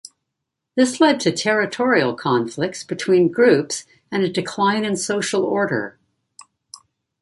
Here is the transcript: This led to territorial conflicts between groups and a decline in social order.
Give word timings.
This 0.75 0.99
led 0.99 1.19
to 1.19 1.31
territorial 1.31 2.15
conflicts 2.15 2.83
between 2.83 3.31
groups 3.31 3.85
and 4.11 4.23
a 4.23 4.31
decline 4.31 4.83
in 4.83 4.95
social 4.97 5.43
order. 5.43 5.99